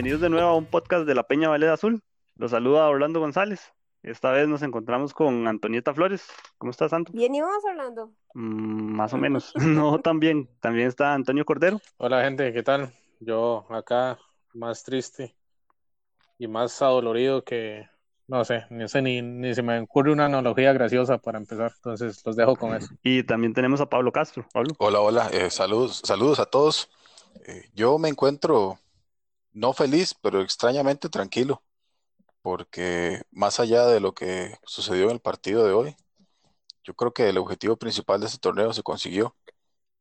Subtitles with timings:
[0.00, 2.02] Bienvenidos de nuevo a un podcast de la Peña Valeda Azul.
[2.34, 3.70] Los saluda Orlando González.
[4.02, 6.26] Esta vez nos encontramos con Antonieta Flores.
[6.56, 7.12] ¿Cómo estás, Santo?
[7.12, 8.10] Bien, ¿y vos, Orlando?
[8.32, 9.52] Mm, más o menos.
[9.60, 10.48] No, también.
[10.60, 11.82] También está Antonio Cordero.
[11.98, 12.94] Hola, gente, ¿qué tal?
[13.20, 14.18] Yo acá
[14.54, 15.36] más triste
[16.38, 17.86] y más adolorido que,
[18.26, 21.72] no sé, ni, sé ni, ni se me ocurre una analogía graciosa para empezar.
[21.76, 22.88] Entonces, los dejo con eso.
[23.02, 24.46] Y también tenemos a Pablo Castro.
[24.50, 24.74] Pablo.
[24.78, 26.88] Hola, hola, eh, saludos, saludos a todos.
[27.44, 28.78] Eh, yo me encuentro
[29.52, 31.62] no feliz, pero extrañamente tranquilo,
[32.42, 35.96] porque más allá de lo que sucedió en el partido de hoy,
[36.84, 39.36] yo creo que el objetivo principal de este torneo se consiguió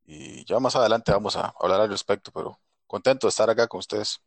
[0.05, 3.79] y ya más adelante vamos a hablar al respecto, pero contento de estar acá con
[3.79, 4.21] ustedes.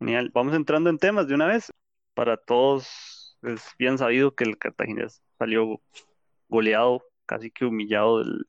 [0.00, 0.30] Genial.
[0.34, 1.72] Vamos entrando en temas de una vez.
[2.14, 5.80] Para todos es bien sabido que el Cartaginés salió
[6.48, 8.46] goleado, casi que humillado del-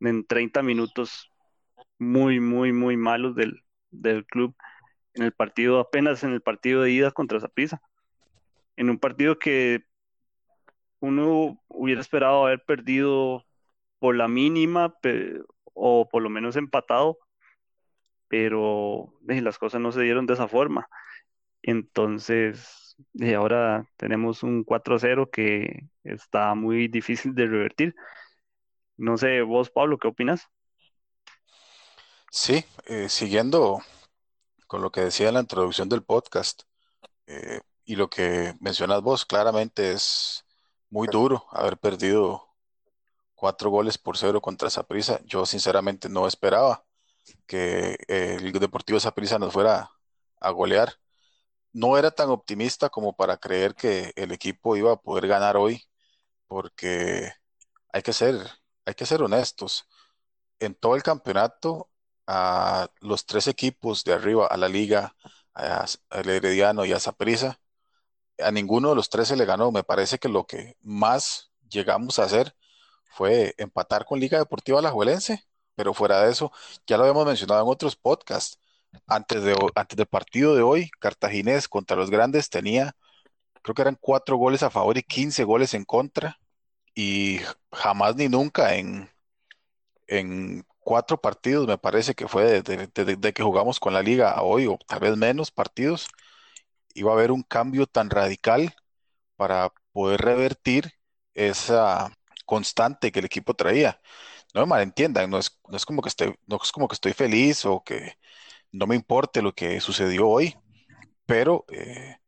[0.00, 1.30] en 30 minutos
[1.98, 4.56] muy, muy, muy malos del, del club
[5.14, 7.80] en el partido, apenas en el partido de ida contra Saprissa.
[8.76, 9.84] En un partido que
[11.00, 13.44] uno hubiera esperado haber perdido
[13.98, 14.94] por la mínima
[15.74, 17.18] o por lo menos empatado,
[18.28, 20.88] pero eh, las cosas no se dieron de esa forma.
[21.62, 27.94] Entonces, eh, ahora tenemos un 4-0 que está muy difícil de revertir.
[28.96, 30.48] No sé, vos, Pablo, ¿qué opinas?
[32.30, 33.80] Sí, eh, siguiendo
[34.66, 36.62] con lo que decía en la introducción del podcast
[37.26, 40.44] eh, y lo que mencionas vos, claramente es
[40.90, 42.54] muy duro haber perdido
[43.34, 45.20] cuatro goles por cero contra Saprissa.
[45.24, 46.84] Yo sinceramente no esperaba
[47.46, 49.90] que el Deportivo Saprissa nos fuera
[50.40, 50.94] a golear.
[51.72, 55.84] No era tan optimista como para creer que el equipo iba a poder ganar hoy,
[56.46, 57.32] porque
[57.92, 58.36] hay que ser,
[58.86, 59.88] hay que ser honestos.
[60.60, 61.90] En todo el campeonato,
[62.26, 65.14] a los tres equipos de arriba, a la Liga,
[65.54, 67.60] al Herediano y a Saprissa,
[68.38, 69.72] a ninguno de los tres se le ganó.
[69.72, 72.54] Me parece que lo que más llegamos a hacer
[73.04, 75.44] fue empatar con Liga Deportiva Alajuelense,
[75.76, 76.52] pero fuera de eso,
[76.86, 78.58] ya lo habíamos mencionado en otros podcasts.
[79.06, 82.96] Antes de, antes del partido de hoy, Cartaginés contra los grandes tenía,
[83.62, 86.38] creo que eran cuatro goles a favor y 15 goles en contra,
[86.94, 87.40] y
[87.72, 89.10] jamás ni nunca en,
[90.06, 94.78] en cuatro partidos, me parece que fue desde, que jugamos con la liga hoy, o
[94.86, 96.08] tal vez menos partidos,
[96.94, 98.74] iba a haber un cambio tan radical
[99.36, 100.92] para poder revertir
[101.34, 102.12] esa
[102.46, 104.00] constante que el equipo traía.
[104.54, 107.12] No me malentiendan, no es, no es como que esté, no es como que estoy
[107.14, 108.18] feliz o que
[108.72, 110.56] no me importe lo que sucedió hoy,
[111.26, 112.18] pero eh,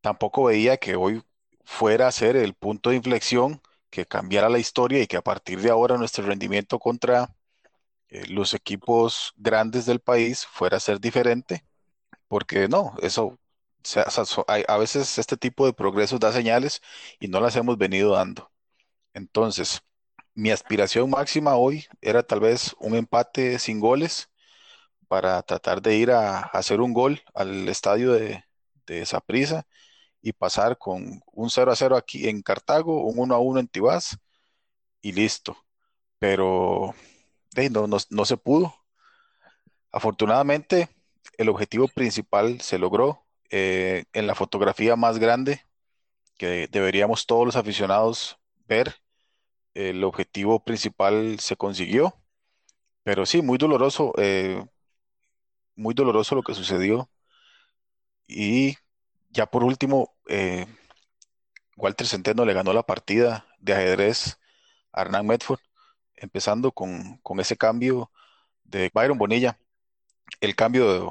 [0.00, 1.22] tampoco veía que hoy
[1.64, 5.60] fuera a ser el punto de inflexión que cambiara la historia y que a partir
[5.60, 7.34] de ahora nuestro rendimiento contra
[8.10, 11.64] eh, los equipos grandes del país fuera a ser diferente,
[12.28, 13.38] porque no, eso,
[14.48, 16.82] a veces este tipo de progresos da señales
[17.20, 18.50] y no las hemos venido dando.
[19.14, 19.82] Entonces,
[20.34, 24.30] mi aspiración máxima hoy era tal vez un empate sin goles
[25.08, 28.44] para tratar de ir a, hacer un gol al estadio de,
[28.86, 29.66] de Saprissa
[30.22, 33.68] y pasar con un 0 a 0 aquí en Cartago, un 1 a 1 en
[33.68, 34.18] Tibás
[35.02, 35.56] y listo.
[36.18, 36.94] Pero
[37.70, 38.74] no, no se pudo.
[39.92, 40.88] Afortunadamente,
[41.38, 45.62] el objetivo principal se logró eh, en la fotografía más grande
[46.38, 48.96] que deberíamos todos los aficionados ver.
[49.74, 52.14] El objetivo principal se consiguió,
[53.04, 54.64] pero sí, muy doloroso, eh,
[55.76, 57.10] muy doloroso lo que sucedió.
[58.26, 58.76] Y
[59.30, 60.66] ya por último, eh,
[61.76, 64.38] Walter Centeno le ganó la partida de ajedrez
[64.92, 65.60] a Hernán Medford,
[66.20, 68.12] empezando con, con ese cambio
[68.64, 69.58] de Byron Bonilla.
[70.40, 71.10] El cambio de-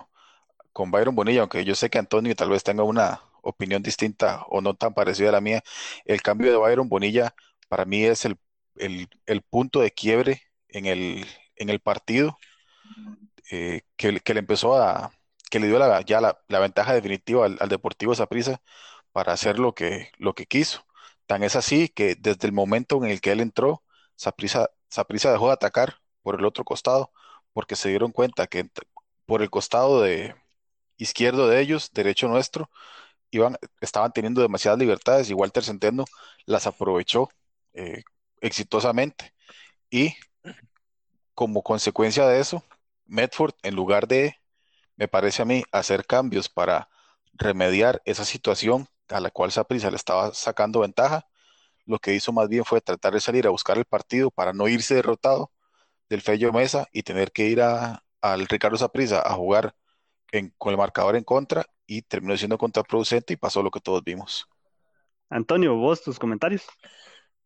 [0.74, 4.62] con Byron Bonilla, aunque yo sé que Antonio tal vez tenga una opinión distinta o
[4.62, 5.64] no tan parecida a la mía,
[6.06, 7.36] el cambio de Byron Bonilla
[7.70, 8.38] para mí es el,
[8.78, 11.26] el- el punto de quiebre en el,
[11.58, 12.38] en el partido
[13.52, 15.12] eh, que, que le empezó a,
[15.50, 18.62] que le dio la- ya la, la ventaja definitiva al, al Deportivo Saprissa
[19.12, 20.86] para hacer lo que, lo que quiso.
[21.28, 23.84] Tan es así que desde el momento en el que él entró,
[24.16, 27.12] Saprissa, Saprissa dejó de atacar por el otro costado,
[27.54, 28.70] porque se dieron cuenta que
[29.26, 30.36] por el costado de
[30.98, 32.70] izquierdo de ellos, derecho nuestro,
[33.32, 36.06] iban, estaban teniendo demasiadas libertades y Walter Centeno
[36.46, 37.30] las aprovechó
[37.74, 38.04] eh,
[38.42, 39.34] exitosamente.
[39.90, 40.16] Y
[41.34, 42.64] como consecuencia de eso,
[43.06, 44.36] Medford, en lugar de,
[44.98, 46.90] me parece a mí, hacer cambios para
[47.34, 51.29] remediar esa situación a la cual Saprissa le estaba sacando ventaja,
[51.90, 54.68] lo que hizo más bien fue tratar de salir a buscar el partido para no
[54.68, 55.52] irse derrotado
[56.08, 59.74] del Fello Mesa y tener que ir a, al Ricardo Saprissa a jugar
[60.58, 64.48] con el marcador en contra y terminó siendo contraproducente y pasó lo que todos vimos.
[65.30, 66.68] Antonio, vos, tus comentarios.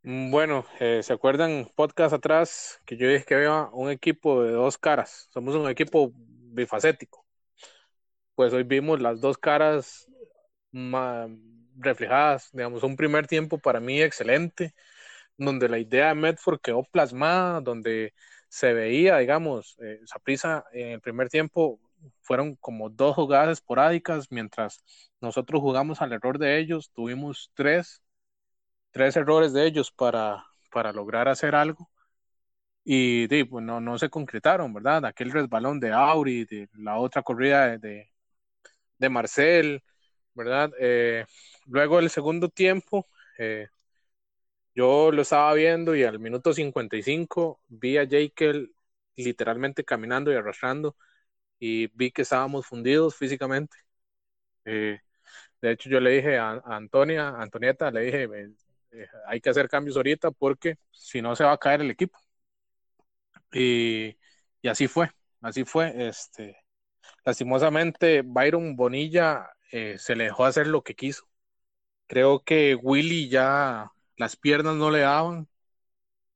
[0.03, 4.51] Mm, bueno, eh, ¿se acuerdan podcast atrás que yo dije que había un equipo de
[4.51, 5.29] dos caras?
[5.33, 7.25] Somos un equipo bifacético.
[8.35, 10.09] Pues hoy vimos las dos caras
[11.77, 12.49] reflejadas.
[12.53, 14.73] Digamos, un primer tiempo para mí excelente,
[15.37, 18.13] donde la idea de Medford quedó plasmada, donde
[18.49, 21.79] se veía, digamos, eh, esa prisa en el primer tiempo
[22.21, 24.83] fueron como dos jugadas esporádicas, mientras
[25.21, 28.03] nosotros jugamos al error de ellos, tuvimos tres,
[28.91, 31.89] tres errores de ellos para, para lograr hacer algo.
[32.85, 35.05] Y, pues no, no se concretaron, ¿verdad?
[35.05, 38.11] Aquel resbalón de Auri, de la otra corrida de,
[38.97, 39.83] de, Marcel,
[40.35, 40.71] ¿verdad?
[40.79, 41.25] Eh,
[41.67, 43.07] luego el segundo tiempo,
[43.37, 43.67] eh,
[44.75, 48.73] yo lo estaba viendo y al minuto 55 vi a Jekyll
[49.15, 50.95] literalmente caminando y arrastrando
[51.59, 53.77] y vi que estábamos fundidos físicamente.
[54.65, 54.99] Eh,
[55.61, 58.29] de hecho, yo le dije a, Antonia, Antonieta, le dije,
[59.27, 62.19] hay que hacer cambios ahorita porque si no se va a caer el equipo.
[63.51, 64.17] Y,
[64.61, 65.09] y así fue,
[65.41, 66.07] así fue.
[66.07, 66.57] Este,
[67.25, 71.27] lastimosamente, Byron Bonilla eh, se le dejó hacer lo que quiso.
[72.07, 75.49] Creo que Willy ya las piernas no le daban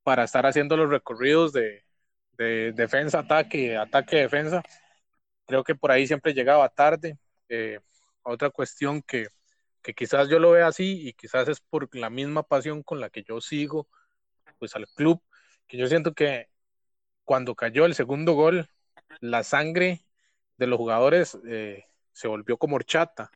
[0.04, 1.86] para estar haciendo los recorridos de,
[2.38, 4.64] de defensa, ataque, ataque, defensa
[5.48, 7.18] creo que por ahí siempre llegaba tarde.
[7.50, 7.80] Eh,
[8.24, 9.28] otra cuestión que,
[9.82, 13.10] que, quizás yo lo vea así y quizás es por la misma pasión con la
[13.10, 13.88] que yo sigo
[14.60, 15.22] pues al club,
[15.68, 16.50] que yo siento que
[17.26, 18.70] cuando cayó el segundo gol,
[19.22, 20.06] la sangre
[20.58, 21.86] de los jugadores eh,
[22.18, 23.30] se volvió como horchata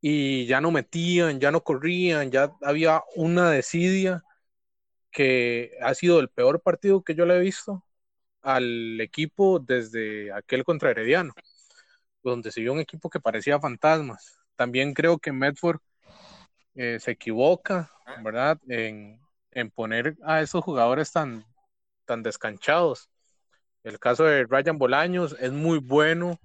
[0.00, 4.24] y ya no metían, ya no corrían, ya había una desidia
[5.10, 7.84] que ha sido el peor partido que yo le he visto
[8.40, 11.34] al equipo desde aquel contra Herediano,
[12.22, 14.38] donde se vio un equipo que parecía fantasmas.
[14.56, 15.80] También creo que Medford
[16.76, 17.90] eh, se equivoca,
[18.22, 18.58] ¿verdad?
[18.68, 19.20] En,
[19.74, 21.44] poner a esos jugadores tan,
[22.06, 23.10] tan descanchados.
[23.84, 26.40] El caso de Ryan Bolaños es muy bueno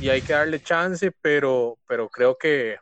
[0.00, 2.78] y hay que darle chance, pero, pero creo que,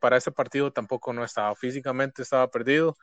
[0.00, 1.54] para ese partido tampoco no estaba.
[1.54, 2.96] Físicamente estaba perdido.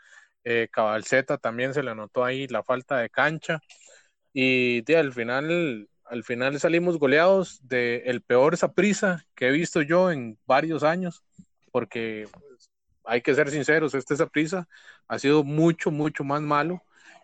[0.44, 3.60] Eh, Cabalceta también se le notó ahí la falta de cancha.
[4.34, 10.12] Y al final, al final salimos goleados de el peor Saprisa que he visto yo
[10.12, 11.24] en varios años,
[11.72, 12.70] porque pues,
[13.04, 14.68] hay que ser sinceros, este Saprisa
[15.08, 16.82] ha sido mucho, mucho más malo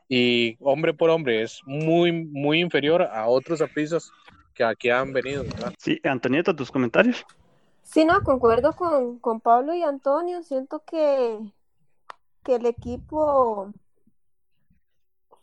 [0.07, 4.11] y hombre por hombre es muy, muy inferior a otros Saprisas
[4.55, 5.43] que aquí han venido.
[5.77, 7.25] Sí, Antonieta, tus comentarios.
[7.83, 10.41] Sí, no, concuerdo con, con Pablo y Antonio.
[10.41, 11.39] Siento que,
[12.43, 13.71] que el equipo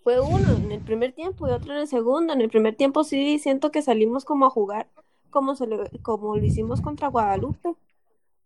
[0.02, 2.32] fue uno en el primer tiempo y otro en el segundo.
[2.32, 4.88] En el primer tiempo sí siento que salimos como a jugar
[5.32, 5.66] como, se
[6.02, 7.74] como lo hicimos contra Guadalupe.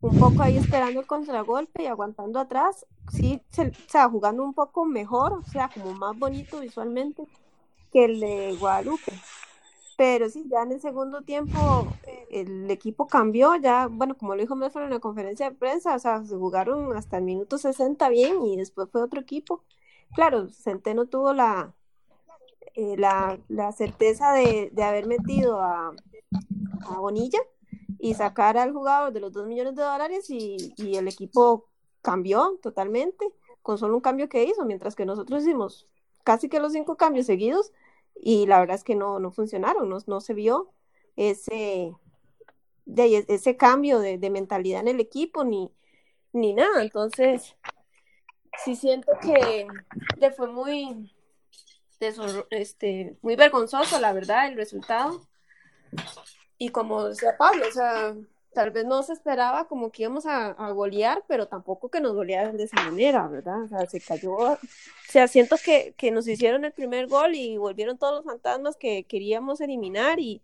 [0.00, 2.86] Un poco ahí esperando el contragolpe y aguantando atrás.
[3.10, 7.24] Sí, o sea, jugando un poco mejor, o sea, como más bonito visualmente
[7.92, 9.12] que el de Guadalupe.
[9.96, 11.86] Pero sí, ya en el segundo tiempo
[12.30, 15.98] el equipo cambió, ya, bueno, como lo dijo Melford en la conferencia de prensa, o
[15.98, 19.64] sea, se jugaron hasta el minuto 60 bien y después fue otro equipo.
[20.14, 21.74] Claro, Centeno tuvo la,
[22.74, 25.92] eh, la, certeza de, haber metido a,
[26.98, 27.40] Bonilla
[27.98, 31.64] y sacar al jugador de los dos millones de dólares y, el equipo
[32.02, 33.26] cambió totalmente
[33.62, 35.88] con solo un cambio que hizo, mientras que nosotros hicimos
[36.22, 37.72] casi que los cinco cambios seguidos
[38.20, 40.72] y la verdad es que no, no funcionaron, no, se vio
[41.16, 41.92] ese,
[42.86, 45.70] ese cambio de, mentalidad en el equipo ni,
[46.32, 46.82] ni nada.
[46.82, 47.56] Entonces,
[48.64, 49.66] sí siento que
[50.18, 51.12] le fue muy,
[52.50, 55.26] este, muy vergonzoso, la verdad, el resultado.
[56.58, 58.14] Y como decía Pablo, o sea,
[58.56, 62.56] tal vez no se esperaba como que íbamos a, golear, pero tampoco que nos golearan
[62.56, 63.64] de esa manera, ¿verdad?
[63.64, 64.32] O sea, se cayó.
[64.34, 64.58] O
[65.10, 69.04] sea, siento que, que nos hicieron el primer gol y volvieron todos los fantasmas que
[69.04, 70.40] queríamos eliminar y,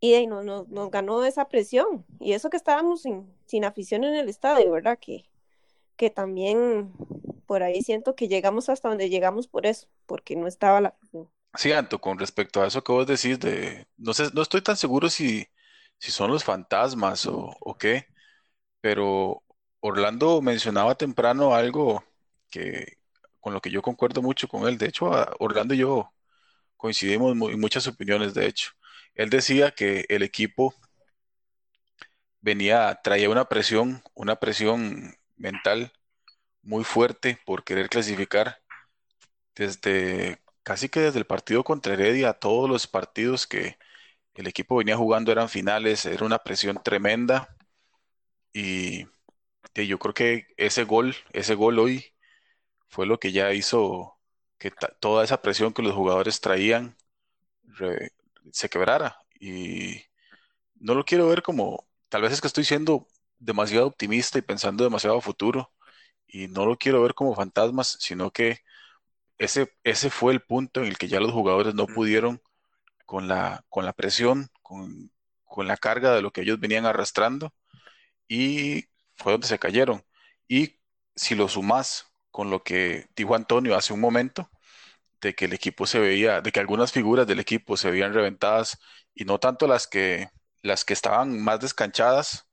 [0.00, 2.04] y no, nos ganó esa presión.
[2.20, 4.98] Y eso que estábamos sin, sin afición en el estadio, ¿verdad?
[5.00, 5.24] Que,
[5.96, 6.92] que también
[7.46, 10.94] por ahí siento que llegamos hasta donde llegamos por eso, porque no estaba la...
[11.54, 14.76] Sí, Anto, con respecto a eso que vos decís de, no sé, no estoy tan
[14.76, 15.48] seguro si,
[15.98, 18.06] si son los fantasmas o, o qué,
[18.80, 19.44] pero
[19.80, 22.04] Orlando mencionaba temprano algo
[22.50, 22.98] que
[23.40, 24.78] con lo que yo concuerdo mucho con él.
[24.78, 26.12] De hecho, Orlando y yo
[26.76, 28.72] coincidimos en muchas opiniones, de hecho.
[29.14, 30.74] Él decía que el equipo
[32.40, 35.92] venía, traía una presión, una presión mental
[36.62, 38.58] muy fuerte por querer clasificar
[39.54, 43.78] desde casi que desde el partido contra Heredia a todos los partidos que
[44.38, 47.48] el equipo venía jugando, eran finales, era una presión tremenda.
[48.52, 49.06] Y,
[49.74, 52.14] yo creo que ese gol, ese gol hoy
[52.88, 54.18] fue lo que ya hizo
[54.58, 56.96] que toda esa presión que los jugadores traían
[58.52, 59.18] se quebrara.
[59.40, 60.02] Y
[60.76, 64.84] no lo quiero ver como, tal vez es que estoy siendo demasiado optimista y pensando
[64.84, 65.72] demasiado a futuro
[66.26, 68.60] y no lo quiero ver como fantasmas, sino que
[69.38, 72.42] ese, ese fue el punto en el que ya los jugadores no pudieron
[73.08, 75.10] con la, con la presión, con,
[75.46, 77.54] con la carga de lo que ellos venían arrastrando
[78.28, 78.84] y
[79.16, 80.04] fue donde se cayeron.
[80.48, 80.80] Y
[81.16, 84.50] si lo sumas con lo que dijo Antonio hace un momento,
[85.22, 88.78] de que el equipo se veía, de que algunas figuras del equipo se veían reventadas
[89.14, 90.28] y no tanto las que,
[90.62, 92.46] las que estaban más descanchadas,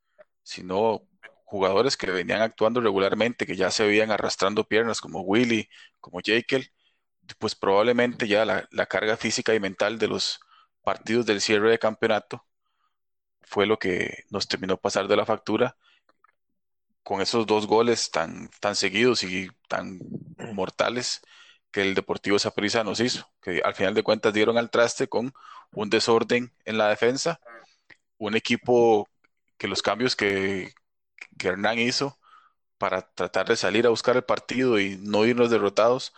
[0.44, 1.08] sino
[1.44, 5.70] jugadores que venían actuando regularmente, que ya se veían arrastrando piernas, como Willy,
[6.00, 6.72] como Jekyll,
[7.40, 10.40] pues probablemente ya la, carga física y mental de los
[10.86, 12.46] partidos del cierre de campeonato
[13.42, 15.76] fue lo que nos terminó pasar de la factura
[17.04, 20.00] con esos dos goles tan, tan seguidos y tan
[20.54, 21.22] mortales
[21.72, 25.34] que el Deportivo Saprissa nos hizo, que al final de cuentas dieron al traste con
[25.74, 27.40] un desorden en la defensa,
[28.18, 29.10] un equipo
[29.58, 30.74] que los cambios que,
[31.38, 32.20] que Hernán hizo
[32.78, 36.14] para tratar de salir a buscar el partido y no irnos derrotados,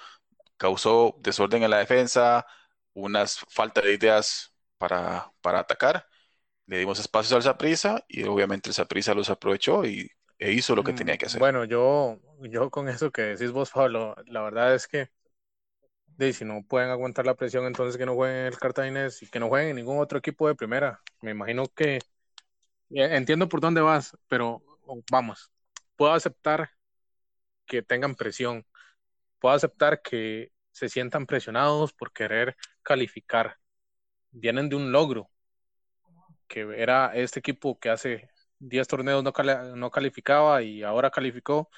[0.57, 2.45] causó desorden en la defensa,
[2.93, 6.05] unas falta de ideas para, para atacar.
[6.65, 10.84] Le dimos espacios al Saprisa y obviamente el Saprisa los aprovechó y, e hizo lo
[10.84, 11.39] que mm, tenía que hacer.
[11.39, 15.10] Bueno, yo, yo con eso que decís vos, Pablo, la verdad es que
[16.17, 19.39] de, si no pueden aguantar la presión, entonces que no jueguen el Cartaginés y que
[19.39, 21.01] no jueguen en ningún otro equipo de primera.
[21.22, 22.00] Me imagino que
[22.89, 24.62] entiendo por dónde vas, pero
[25.12, 25.51] vamos,
[25.96, 26.69] puedo aceptar
[27.65, 28.65] que tengan presión,
[29.39, 33.57] puedo aceptar que se sientan presionados por querer calificar.
[34.31, 35.29] Vienen de un logro,
[36.48, 38.29] que era este equipo que hace
[38.60, 39.34] 10 torneos no,
[39.75, 41.69] no calificaba y ahora calificó,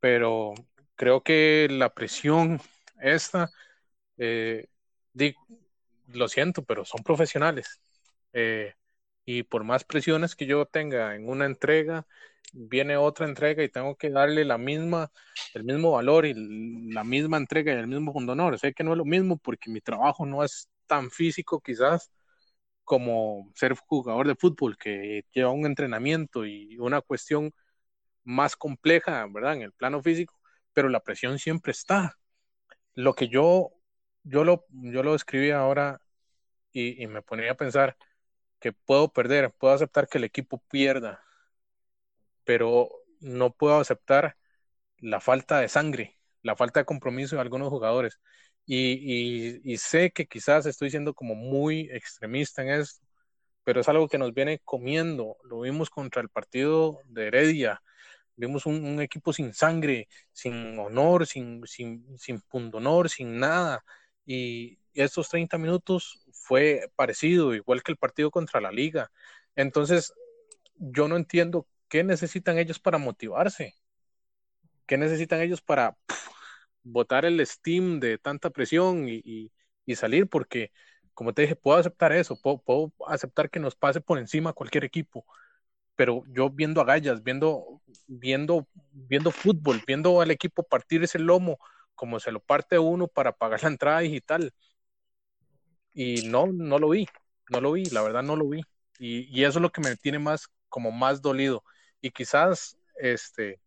[0.00, 0.54] pero
[0.96, 2.60] creo que la presión
[3.00, 3.50] esta,
[4.18, 4.68] eh,
[6.08, 7.80] lo siento, pero son profesionales.
[8.32, 8.74] Eh,
[9.24, 12.06] y por más presiones que yo tenga en una entrega,
[12.52, 15.10] viene otra entrega y tengo que darle la misma,
[15.54, 16.34] el mismo valor y
[16.92, 18.58] la misma entrega y el mismo honor.
[18.58, 22.12] Sé que no es lo mismo porque mi trabajo no es tan físico quizás
[22.84, 27.52] como ser jugador de fútbol que lleva un entrenamiento y una cuestión
[28.24, 29.54] más compleja, ¿verdad?
[29.56, 30.38] En el plano físico,
[30.72, 32.16] pero la presión siempre está.
[32.94, 33.70] Lo que yo,
[34.24, 36.00] yo lo, yo lo escribí ahora
[36.72, 37.96] y, y me ponía a pensar,
[38.60, 41.22] que puedo perder, puedo aceptar que el equipo pierda,
[42.44, 42.88] pero
[43.20, 44.36] no puedo aceptar
[44.98, 48.20] la falta de sangre, la falta de compromiso de algunos jugadores.
[48.66, 53.04] Y, sé que quizás estoy siendo como muy extremista en esto,
[53.64, 55.36] pero es algo que nos viene comiendo.
[55.44, 57.82] Lo vimos contra el partido de Heredia.
[58.36, 63.84] Vimos un, equipo sin sangre, sin honor, sin, sin, sin pundonor, sin nada.
[64.24, 69.10] Y estos 30 minutos fue parecido, igual que el partido contra la liga.
[69.56, 70.14] Entonces,
[70.76, 73.74] yo no entiendo qué necesitan ellos para motivarse,
[74.86, 75.96] qué necesitan ellos para
[76.82, 79.50] botar el steam de tanta presión y,
[79.96, 80.70] salir, porque,
[81.14, 85.24] como te dije, puedo aceptar eso, puedo, aceptar que nos pase por encima cualquier equipo,
[85.96, 91.58] pero yo viendo a Gallas, viendo, viendo, viendo fútbol, viendo al equipo partir ese lomo
[91.94, 94.54] como se lo parte uno para pagar la entrada digital,
[95.92, 97.06] y no, no lo vi,
[97.50, 98.62] no lo vi, la verdad no lo vi.
[98.98, 101.64] Y, y eso es lo que me tiene más, como más dolido.
[102.00, 103.60] Y quizás, este,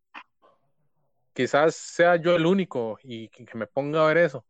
[1.34, 4.46] quizás sea yo el único y que, me ponga a ver eso.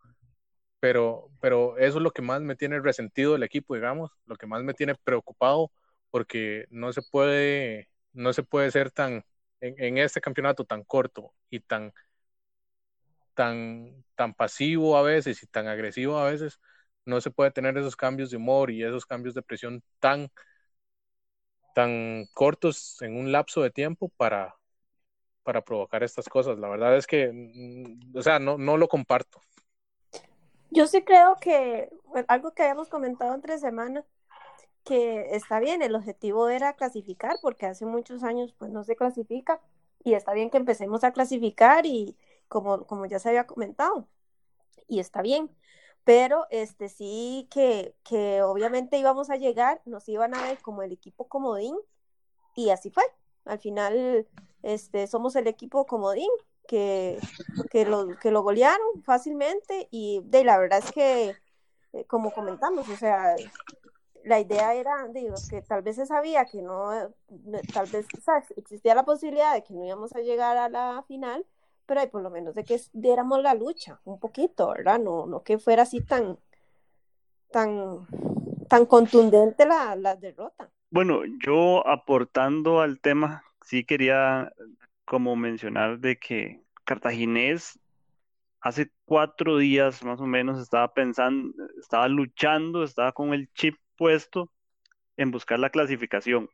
[0.80, 4.48] Pero, pero eso es lo que más me tiene resentido del equipo, digamos, lo que
[4.48, 5.72] más me tiene preocupado,
[6.12, 9.26] porque no se puede, no se puede ser tan,
[9.62, 11.94] en, en este campeonato tan corto y tan,
[13.34, 16.60] tan, tan pasivo a veces y tan agresivo a veces,
[17.06, 20.30] no se puede tener esos cambios de humor y esos cambios de presión tan,
[21.76, 24.56] tan cortos en un lapso de tiempo para,
[25.44, 26.58] para provocar estas cosas.
[26.58, 29.40] La verdad es que, mm, o sea, no, no lo comparto.
[30.72, 31.90] Yo sí creo que
[32.28, 34.06] algo que habíamos comentado entre semanas,
[34.84, 39.62] que está bien, el objetivo era clasificar, porque hace muchos años pues no se clasifica,
[40.04, 44.08] y está bien que empecemos a clasificar y como, como ya se había comentado,
[44.88, 45.50] y está bien,
[46.04, 50.92] pero este sí que, que obviamente íbamos a llegar, nos iban a ver como el
[50.92, 51.78] equipo comodín
[52.56, 53.04] y así fue.
[53.46, 54.28] Al final
[54.62, 56.30] este, somos el equipo comodín
[56.68, 57.20] que,
[57.70, 61.36] que, lo, que lo golearon fácilmente y de la verdad es que,
[61.94, 63.36] eh, como comentamos, o sea,
[64.24, 66.90] la idea era, digo, que tal vez se sabía que no,
[67.74, 68.08] tal vez
[68.56, 71.46] existía la posibilidad de que no íbamos a llegar a la final,
[71.86, 75.00] pero hay por lo menos de que diéramos la lucha un poquito, ¿verdad?
[75.00, 76.40] No, no que fuera así tan,
[77.52, 78.08] tan,
[78.70, 80.70] tan contundente la, la derrota.
[80.94, 84.54] Bueno, yo aportando al tema, sí quería
[85.06, 87.80] como mencionar de que Cartaginés
[88.62, 94.52] hace cuatro días más o menos estaba pensando, estaba luchando, estaba con el chip puesto
[95.18, 96.48] en buscar la clasificación,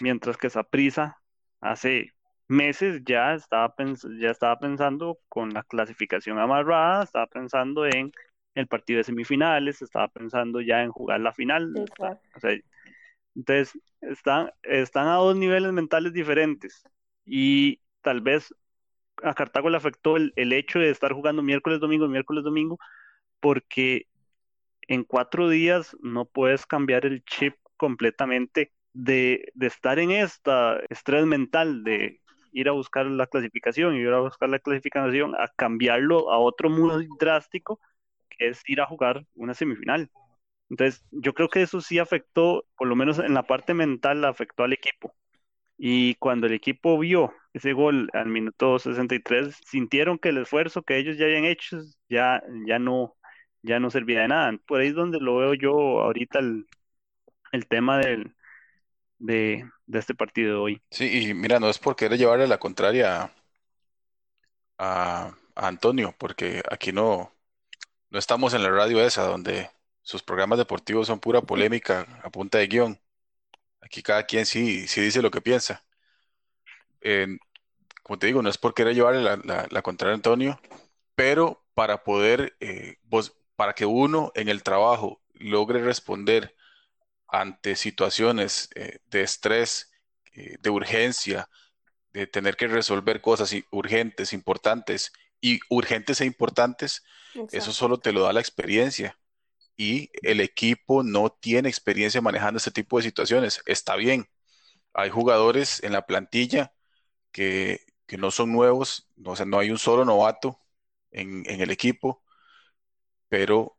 [0.00, 1.20] mientras que Saprisa
[1.60, 2.14] hace
[2.48, 3.74] meses ya estaba,
[4.18, 8.10] ya estaba pensando con la clasificación amarrada, estaba pensando en
[8.54, 11.74] el partido de semifinales, estaba pensando ya en jugar la final.
[13.34, 16.82] Entonces, están, están a dos niveles mentales diferentes
[17.24, 18.54] y tal vez
[19.22, 22.78] a Cartago le afectó el, hecho de estar jugando miércoles, domingo, miércoles, domingo,
[23.40, 24.06] porque
[24.88, 31.26] en cuatro días no puedes cambiar el chip completamente de, de estar en esta estrés
[31.26, 32.20] mental de
[32.52, 36.68] ir a buscar la clasificación y ir a buscar la clasificación a cambiarlo a otro
[36.68, 37.78] muy drástico
[38.28, 40.10] que es ir a jugar una semifinal.
[40.70, 44.62] Entonces, yo creo que eso sí afectó, por lo menos en la parte mental, afectó
[44.64, 45.14] al equipo.
[45.76, 50.98] Y cuando el equipo vio ese gol al minuto 63, sintieron que el esfuerzo que
[50.98, 53.16] ellos ya habían hecho ya, ya, no,
[53.62, 54.52] ya no servía de nada.
[54.66, 55.72] Por ahí es donde lo veo yo
[56.02, 56.66] ahorita el,
[57.68, 58.34] tema del,
[59.18, 60.82] de, este partido de hoy.
[60.90, 63.32] Sí, y mira, no es por querer llevarle la contraria
[64.78, 67.32] a, a Antonio, porque aquí no,
[68.10, 69.70] no estamos en la radio esa, donde
[70.10, 73.00] sus programas deportivos son pura polémica a punta de guion.
[73.80, 75.84] Aquí cada quien sí, sí dice lo que piensa.
[78.02, 80.60] como te digo, no es por querer llevarle la, la, contraria a Antonio,
[81.14, 82.96] pero para poder, eh,
[83.54, 86.56] para que uno en el trabajo logre responder
[87.28, 89.92] ante situaciones eh, de estrés,
[90.32, 91.48] eh, de urgencia,
[92.12, 97.04] de tener que resolver cosas urgentes, importantes y urgentes e importantes,
[97.52, 99.19] eso solo te lo da la experiencia
[99.80, 103.62] y el equipo no tiene experiencia manejando este tipo de situaciones.
[103.64, 104.28] Está bien,
[104.92, 106.74] hay jugadores en la plantilla
[107.32, 107.80] que,
[108.18, 110.60] no son nuevos, o sea, no hay un solo novato
[111.12, 112.22] en, el equipo,
[113.28, 113.78] pero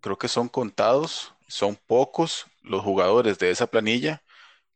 [0.00, 4.22] creo que son contados, son pocos los jugadores de esa planilla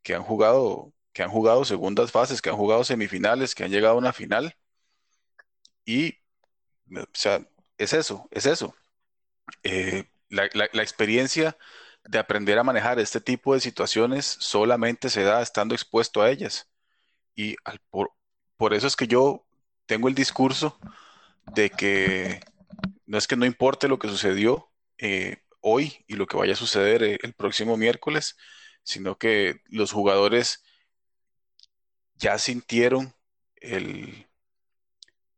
[0.03, 3.95] que han jugado, que han jugado segundas fases, que han jugado semifinales, que han llegado
[3.95, 4.55] a una final.
[5.85, 6.19] Y,
[6.95, 7.47] o sea,
[7.79, 8.75] es eso, es eso.
[9.63, 11.57] Eh, la, experiencia
[12.05, 16.69] de aprender a manejar este tipo de situaciones solamente se da estando expuesto a ellas.
[17.37, 17.57] Y
[17.91, 19.47] por, eso es que yo
[19.87, 20.79] tengo el discurso
[21.55, 22.41] de que
[23.07, 26.57] no es que no importe lo que sucedió eh, hoy y lo que vaya a
[26.57, 28.37] suceder eh, el próximo miércoles,
[28.83, 30.65] sino que los jugadores
[32.17, 33.15] ya sintieron
[33.57, 34.27] el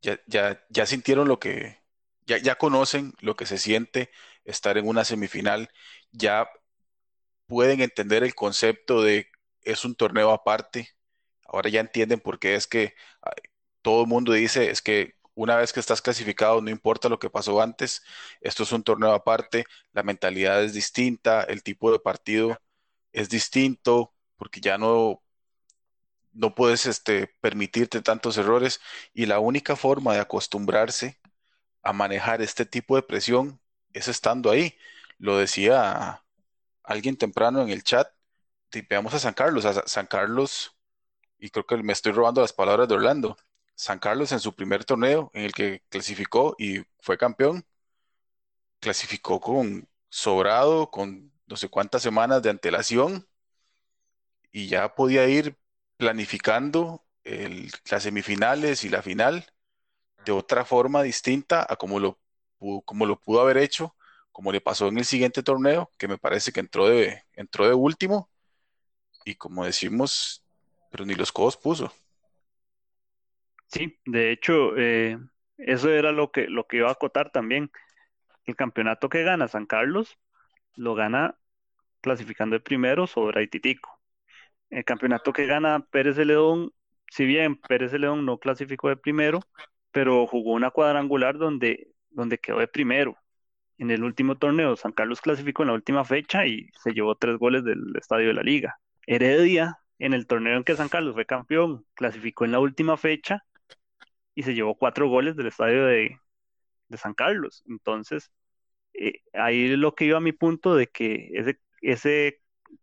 [0.02, 1.82] ya, ya, ya sintieron lo que
[2.26, 4.10] ya, ya conocen lo que se siente
[4.44, 5.70] estar en una semifinal,
[6.12, 6.48] ya
[7.46, 9.28] pueden entender el concepto de
[9.62, 10.90] es un torneo aparte.
[11.46, 12.94] Ahora ya entienden por qué es que
[13.82, 17.30] todo el mundo dice es que una vez que estás clasificado, no importa lo que
[17.30, 18.02] pasó antes,
[18.40, 22.58] esto es un torneo aparte, la mentalidad es distinta, el tipo de partido
[23.12, 25.22] es distinto, porque ya no,
[26.32, 28.80] no puedes este, permitirte tantos errores
[29.14, 31.20] y la única forma de acostumbrarse
[31.82, 33.60] a manejar este tipo de presión
[33.94, 34.76] es estando ahí.
[35.18, 36.22] Lo decía
[36.82, 38.12] alguien temprano en el chat.
[38.90, 39.64] Veamos a San Carlos.
[39.64, 40.76] A San Carlos,
[41.38, 43.36] y creo que me estoy robando las palabras de Orlando.
[43.74, 47.64] San Carlos en su primer torneo en el que clasificó y fue campeón,
[48.80, 53.26] clasificó con sobrado, con no sé cuántas semanas de antelación
[54.52, 55.56] y ya podía ir
[55.96, 57.04] planificando
[57.90, 59.46] las semifinales y la final
[60.24, 62.18] de otra forma distinta a como lo
[62.84, 63.94] como lo pudo haber hecho,
[64.32, 67.74] como le pasó en el siguiente torneo, que me parece que entró de, entró de
[67.74, 68.30] último,
[69.24, 70.44] y como decimos,
[70.90, 71.92] pero ni los codos puso.
[73.68, 75.18] Sí, de hecho, eh,
[75.56, 77.70] eso era lo que, lo que iba a acotar también.
[78.44, 80.18] El campeonato que gana San Carlos
[80.74, 81.38] lo gana
[82.00, 84.00] clasificando de primero sobre Haititico.
[84.70, 86.72] El campeonato que gana Pérez de León,
[87.08, 89.40] si bien Pérez de León no clasificó de primero,
[89.90, 93.16] pero jugó una cuadrangular donde donde quedó de primero.
[93.78, 97.36] En el último torneo, San Carlos clasificó en la última fecha y se llevó tres
[97.38, 98.78] goles del estadio de la liga.
[99.06, 103.44] Heredia, en el torneo en que San Carlos fue campeón, clasificó en la última fecha
[104.34, 106.18] y se llevó cuatro goles del estadio de,
[106.96, 107.64] San Carlos.
[107.66, 108.30] Entonces,
[108.94, 112.40] eh, ahí lo que iba a mi punto de que ese, ese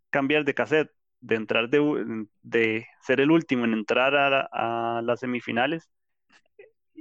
[0.09, 0.91] cambiar de cassette,
[1.21, 5.89] de entrar de, de ser el último en entrar a, las semifinales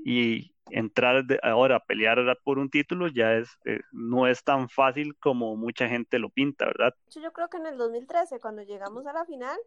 [0.04, 5.16] y entrar ahora a pelear por un título ya es eh, no es tan fácil
[5.18, 6.94] como mucha gente lo pinta, ¿verdad?
[7.14, 9.58] Yo creo que en el 2013 cuando llegamos a la final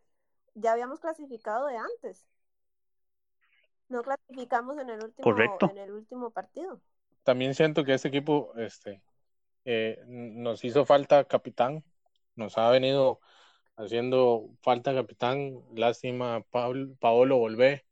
[0.56, 2.26] ya habíamos clasificado de antes.
[3.90, 5.70] No clasificamos en el último Correcto.
[5.70, 6.82] en el último partido.
[7.24, 9.02] También siento que este equipo este
[9.66, 11.84] eh, nos hizo falta capitán,
[12.36, 13.20] nos ha venido
[13.78, 15.62] haciendo falta capitán.
[15.76, 17.86] Lástima, Pablo, Paolo, volvé.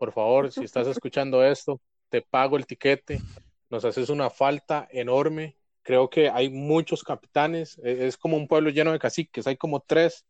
[0.00, 3.20] Por favor, si estás escuchando esto, te pago el tiquete.
[3.68, 5.58] Nos haces una falta enorme.
[5.82, 7.78] Creo que hay muchos capitanes.
[7.84, 9.46] E, es como un pueblo lleno de caciques.
[9.46, 10.24] Hay como tres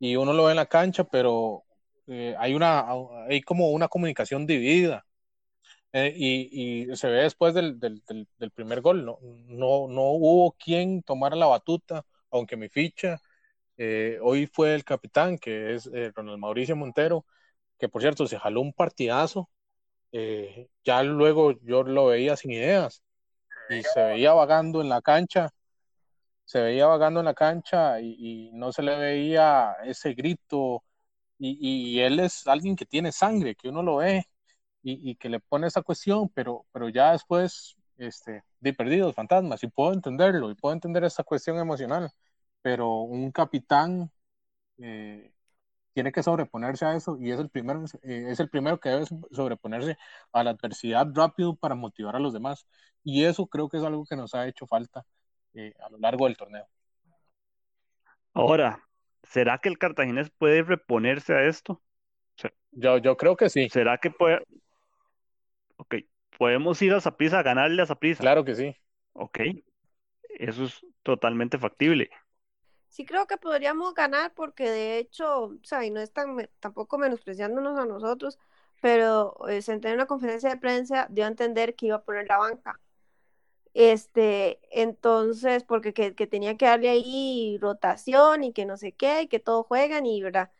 [0.00, 1.62] y uno lo ve en la cancha, pero
[2.08, 2.84] eh, hay, una,
[3.28, 5.06] hay como una comunicación dividida.
[5.92, 11.36] Eh, y, se ve después del, del, primer gol, no, no, no hubo quien tomara
[11.36, 13.20] la batuta, aunque mi ficha
[13.76, 17.24] eh, hoy fue el capitán, que es Ronald Mauricio Montero,
[17.82, 19.50] que por cierto se jaló un partidazo,
[20.84, 23.02] ya luego yo lo veía sin ideas
[23.68, 25.50] y se veía vagando en la cancha,
[26.44, 30.84] se veía vagando en la cancha y, y no se le veía ese grito
[31.40, 34.28] y, y, él es alguien que tiene sangre, que uno lo ve
[34.84, 39.66] y, que le pone esa cuestión, pero, pero ya después, este, de perdidos, fantasmas, y
[39.66, 42.12] puedo entenderlo, y puedo entender esa cuestión emocional,
[42.62, 44.08] pero un capitán
[44.78, 45.31] eh,
[45.92, 49.06] tiene que sobreponerse a eso y es el primero, eh, es el primero que debe
[49.30, 49.96] sobreponerse
[50.32, 52.66] a la adversidad rápido para motivar a los demás.
[53.04, 55.04] Y eso creo que es algo que nos ha hecho falta
[55.54, 56.66] eh, a lo largo del torneo.
[58.34, 58.88] Ahora,
[59.22, 61.82] ¿será que el cartaginés puede reponerse a esto?
[62.70, 63.68] Yo, yo creo que sí.
[63.68, 64.42] ¿Será que puede,
[65.82, 65.96] Ok,
[66.38, 68.20] podemos ir a Saprissa a ganarle a Saprissa.
[68.20, 68.76] Claro que sí.
[69.14, 69.40] Ok,
[70.38, 72.10] eso es totalmente factible.
[72.92, 77.78] Sí creo que podríamos ganar porque de hecho, o sea, y no es tampoco menospreciándonos
[77.78, 78.38] a nosotros,
[78.82, 82.26] pero eh, se en una conferencia de prensa dio a entender que iba a poner
[82.28, 82.80] la banca.
[83.74, 89.22] Este, entonces, porque que, que tenía que darle ahí rotación y que no sé qué,
[89.22, 90.50] y que todos juegan y, ¿verdad?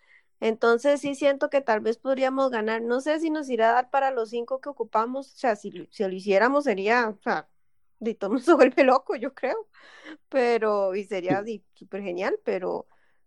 [0.41, 2.83] Entonces sí siento que tal vez podríamos ganar.
[2.83, 5.35] No sé si nos irá a dar para los cinco que ocupamos.
[5.35, 7.49] O sea, si, si lo hiciéramos sería, o sea,
[8.03, 9.69] de todo se vuelve loco, yo creo.
[10.29, 11.43] Pero, y sería
[11.75, 12.87] súper genial, pero,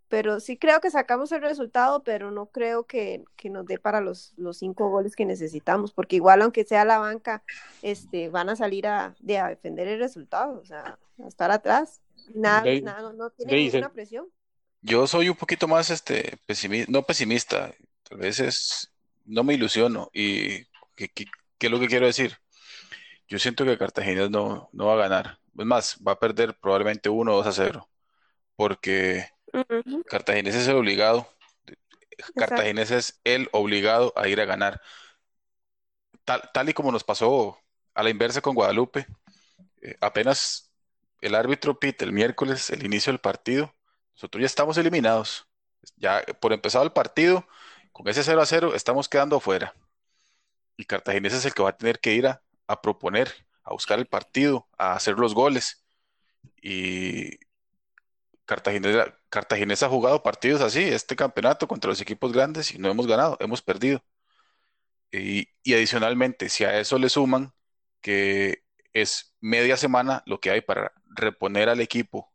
[0.10, 4.02] pero sí creo que sacamos el resultado, pero no creo que, que nos dé para
[4.02, 7.44] los, los cinco goles que necesitamos, porque igual aunque sea la banca,
[7.82, 12.02] este, van a salir a, de, a defender el resultado, o sea, a estar atrás.
[12.34, 14.28] Nada, nada no, no tiene ninguna presión.
[14.82, 17.74] Yo soy un poquito más este pesimista, no pesimista,
[18.12, 18.92] a veces
[19.26, 20.10] no me ilusiono.
[20.14, 21.10] ¿Y qué,
[21.60, 22.38] es lo que quiero decir?
[23.28, 25.40] Yo siento que Cartagena no, no va a ganar.
[25.58, 27.90] Es más, va a perder probablemente 1 o 2 a 0.
[28.56, 29.30] Porque
[30.08, 31.28] Cartagena es el obligado.
[32.36, 34.82] Cartagena es el obligado a ir a ganar.
[36.24, 37.58] Tal, tal y como nos pasó
[37.94, 39.08] a la inversa con Guadalupe,
[39.82, 40.72] eh, apenas
[41.22, 43.76] el árbitro pite el miércoles el inicio del partido,
[44.14, 45.48] nosotros ya estamos eliminados.
[45.98, 47.48] Ya por empezado el partido,
[47.92, 49.76] con ese 0 a 0, estamos quedando afuera.
[50.78, 52.42] Y Cartaginés es el que va a tener que ir a,
[52.82, 53.32] proponer,
[53.64, 55.84] a buscar el partido, a hacer los goles.
[56.62, 57.40] Y
[58.46, 63.38] Cartaginés, ha jugado partidos así, este campeonato contra los equipos grandes y no hemos ganado,
[63.40, 64.04] hemos perdido.
[65.12, 67.54] Y, y, adicionalmente, si a eso le suman
[68.02, 72.32] que es media semana lo que hay para reponer al equipo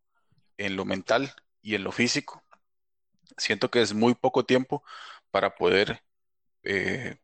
[0.59, 2.43] en lo mental y en lo físico.
[3.37, 4.85] Siento que es muy poco tiempo
[5.31, 6.03] para poder
[6.65, 7.19] eh,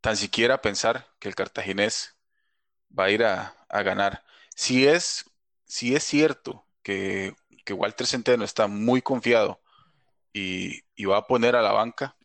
[0.00, 2.17] tan siquiera pensar que el cartaginés
[2.96, 4.24] va a ir a, ganar.
[4.54, 5.24] Si es,
[5.66, 7.34] si es cierto que,
[7.70, 9.60] Walter Centeno está muy confiado
[10.32, 12.16] y, va a poner a la banca,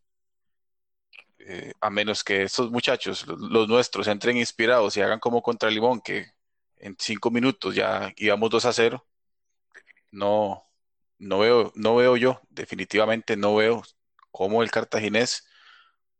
[1.40, 6.02] eh, a menos que estos muchachos, los, nuestros, entren inspirados y hagan como contra Limón,
[6.02, 6.28] que
[6.78, 9.06] en cinco minutos ya íbamos 2 a 0,
[10.12, 10.66] no,
[11.20, 13.84] no veo, no veo yo, definitivamente no veo
[14.32, 15.46] cómo el cartaginés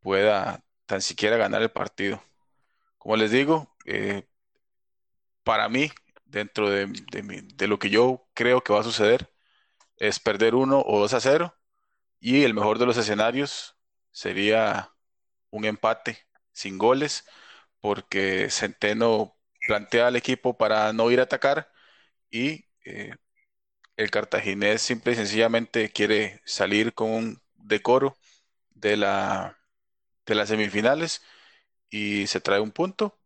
[0.02, 2.24] pueda tan siquiera ganar el partido.
[2.98, 4.28] Como les digo, eh,
[5.44, 5.92] para mí,
[6.26, 6.88] dentro de,
[7.68, 9.30] lo que yo creo que va a suceder,
[9.98, 11.56] es perder uno o dos a cero
[12.20, 13.78] y el mejor de los escenarios
[14.12, 14.92] sería
[15.52, 16.20] un empate
[16.52, 17.26] sin goles
[17.82, 21.72] porque Centeno plantea al equipo para no ir a atacar
[22.32, 23.16] y eh,
[23.98, 28.18] el cartaginés simple y sencillamente quiere salir con un decoro
[28.72, 29.60] de la
[30.26, 31.22] de las semifinales
[31.90, 33.18] y se trae un punto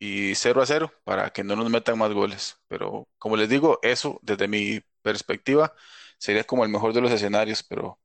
[0.00, 2.58] y 0 a 0 para que no nos metan más goles.
[2.68, 5.74] Pero como les digo, eso desde mi perspectiva
[6.18, 8.00] sería como el mejor de los escenarios, pero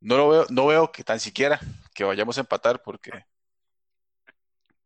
[0.00, 1.60] no lo veo, no veo que tan siquiera
[1.94, 3.12] que vayamos a empatar porque,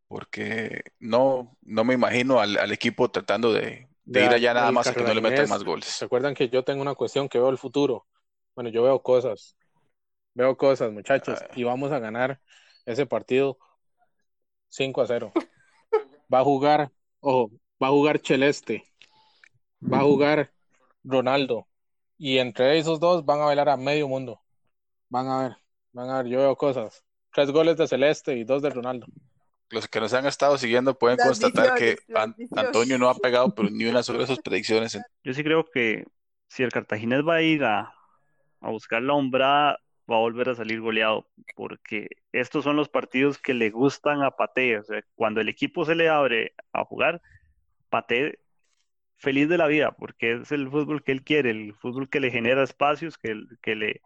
[0.07, 4.71] porque no, no me imagino al, al equipo tratando de, de ir Vea, allá nada
[4.71, 5.85] más a que no le metan más goles.
[5.85, 8.07] ¿Se acuerdan que yo tengo una cuestión que veo el futuro?
[8.55, 9.55] Bueno, yo veo cosas,
[10.33, 11.47] veo cosas, muchachos, Ah.
[11.55, 12.41] y vamos a ganar
[12.85, 13.57] ese partido
[14.69, 15.31] 5 a 0.
[16.33, 17.51] Va a jugar, ojo,
[17.83, 18.83] va a jugar Celeste,
[19.91, 20.51] va a jugar
[21.03, 21.67] Ronaldo,
[22.17, 24.41] y entre esos dos van a bailar a medio mundo.
[25.09, 25.57] Van a ver,
[25.93, 27.03] van a ver, yo veo cosas.
[27.33, 29.07] Tres goles de Celeste y dos de Ronaldo.
[29.71, 32.57] Los que nos han estado siguiendo pueden Las constatar que visiones, las An- visiones.
[32.67, 34.99] Antonio no ha pegado pero ni una sola de sus predicciones.
[35.23, 36.05] Yo sí creo que
[36.47, 37.93] si el Cartaginés va a ir a,
[38.61, 39.79] a buscar la hombrada,
[40.11, 44.31] va a volver a salir goleado, porque estos son los partidos que le gustan a
[44.31, 44.81] Pate.
[45.15, 47.21] Cuando el equipo se le abre a jugar,
[47.89, 48.39] Pate
[49.17, 52.31] feliz de la vida, porque es el fútbol que él quiere, el fútbol que le
[52.31, 54.01] genera espacios, que, que le,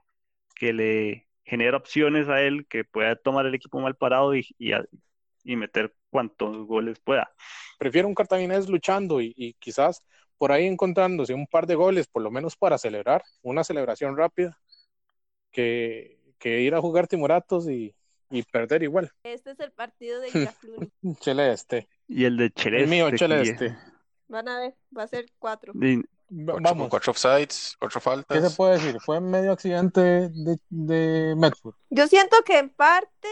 [0.56, 5.56] que le genera opciones a él, que pueda tomar el equipo mal parado y, y,
[5.56, 7.32] meter cuantos goles pueda.
[7.80, 10.04] Prefiero un cartaginés luchando y quizás
[10.38, 14.58] por ahí encontrándose un par de goles, por lo menos para celebrar, una celebración rápida,
[15.56, 17.96] que, que ir a jugar timoratos y,
[18.30, 19.12] y perder igual.
[19.24, 20.92] Este es el partido de Girafluni.
[21.22, 21.88] Celeste.
[22.08, 23.78] Y el de El mío, Celeste, Celeste.
[24.28, 25.74] Van a ver, va a ser cuatro.
[25.74, 28.50] Va- Cuatro, Vamos, cuatro offsides, cuatro ¿qué faltas.
[28.52, 28.98] se puede decir?
[29.00, 31.76] Fue medio accidente de, de Medford.
[31.92, 33.28] Yo siento que en parte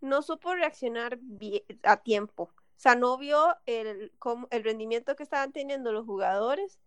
[0.00, 2.50] no supo reaccionar bien, a tiempo.
[2.52, 6.80] O sea, no vio el, cómo- el rendimiento que estaban teniendo los jugadores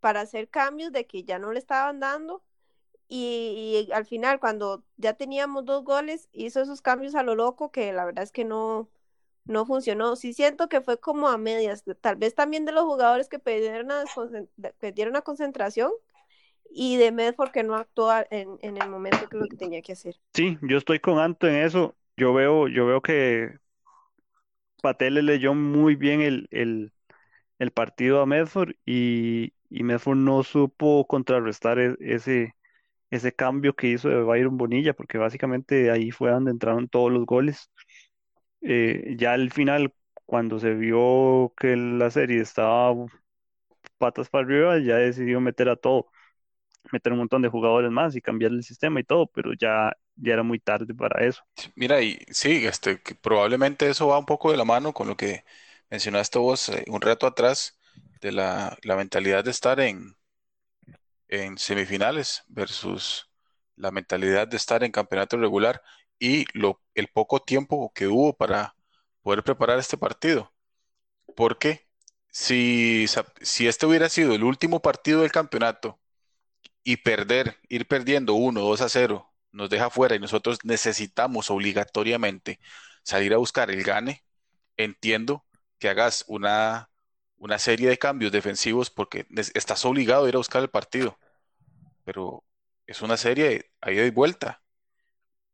[0.00, 2.42] para hacer cambios de que ya no le estaban dando.
[3.08, 7.92] Y, al final, cuando ya teníamos dos goles, hizo esos cambios a lo loco que
[7.92, 8.88] la verdad es que no,
[9.46, 10.16] no funcionó.
[10.16, 13.88] Sí siento que fue como a medias, tal vez también de los jugadores que perdieron
[13.88, 14.04] la,
[14.78, 15.92] perdieron la concentración
[16.70, 19.92] y de Medford que no actuó en, en el momento que lo que tenía que
[19.92, 20.16] hacer.
[20.34, 21.96] Sí, yo estoy con Anto en eso.
[22.16, 23.58] Yo veo, yo veo que
[24.82, 26.92] Patel le leyó muy bien el, el,
[27.58, 32.54] el partido a Medford y, y Medford no supo contrarrestar e- ese,
[33.10, 37.26] ese cambio que hizo de Byron Bonilla, porque básicamente ahí fue donde entraron todos los
[37.26, 37.70] goles.
[38.60, 42.94] Eh, ya al final, cuando se vio que la serie estaba
[43.98, 46.08] patas para arriba, ya decidió meter a todo,
[46.92, 50.32] meter un montón de jugadores más y cambiar el sistema y todo, pero ya, ya
[50.32, 51.42] era muy tarde para eso.
[51.74, 55.16] Mira, y sí, este, que probablemente eso va un poco de la mano con lo
[55.16, 55.44] que
[55.90, 57.78] mencionaste vos eh, un rato atrás
[58.20, 60.16] de la, la mentalidad de estar en,
[61.42, 63.30] en semifinales versus
[63.76, 65.82] la mentalidad de estar en campeonato regular
[66.18, 68.76] y lo, el poco tiempo que hubo para
[69.22, 70.52] poder preparar este partido.
[71.36, 71.88] Porque
[72.30, 73.06] si,
[73.42, 76.00] si este hubiera sido el último partido del campeonato
[76.84, 82.60] y perder, ir perdiendo 1, 2 a 0, nos deja fuera y nosotros necesitamos obligatoriamente
[83.02, 84.24] salir a buscar el gane,
[84.76, 85.46] entiendo
[85.78, 86.90] que hagas una,
[87.36, 91.18] una serie de cambios defensivos porque estás obligado a ir a buscar el partido,
[92.04, 92.44] pero
[92.86, 94.62] es una serie a ida y vuelta.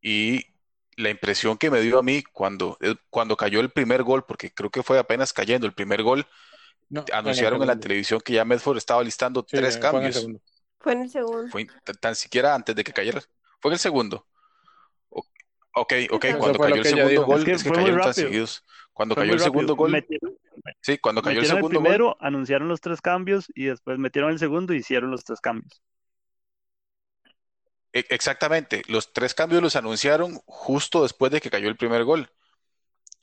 [0.01, 0.45] Y
[0.97, 4.51] la impresión que me dio a mí cuando, eh, cuando cayó el primer gol, porque
[4.53, 6.27] creo que fue apenas cayendo el primer gol,
[6.89, 7.79] No, anunciaron en la segundo.
[7.79, 10.13] televisión que ya Medford estaba listando Sí, tres fue en el cambios.
[10.13, 10.41] segundo.
[10.79, 11.51] Fue en el segundo.
[11.51, 13.21] Fue in- tan, siquiera antes de que cayera.
[13.59, 14.27] Fue en el segundo.
[15.73, 17.25] Ok, ok, Eso cuando cayó el segundo dijo.
[17.25, 18.63] gol, Es que es que cayeron tan seguidos.
[18.93, 19.43] Cuando Fue cayó el rápido.
[19.43, 20.37] segundo gol, Metieron,
[20.81, 23.97] sí, cuando cayó el metieron el segundo gol, primero, anunciaron los tres cambios y después
[23.99, 25.81] metieron el segundo y hicieron los tres cambios.
[27.93, 32.31] E- exactamente, los tres cambios los anunciaron justo después de que cayó el primer gol.